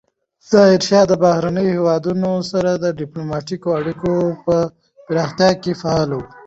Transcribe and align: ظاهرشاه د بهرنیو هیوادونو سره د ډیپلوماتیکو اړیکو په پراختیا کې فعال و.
ظاهرشاه 0.49 1.05
د 1.07 1.13
بهرنیو 1.23 1.71
هیوادونو 1.77 2.29
سره 2.51 2.71
د 2.75 2.85
ډیپلوماتیکو 2.99 3.67
اړیکو 3.79 4.11
په 4.45 4.55
پراختیا 5.05 5.51
کې 5.61 5.71
فعال 5.81 6.09
و. 6.17 6.21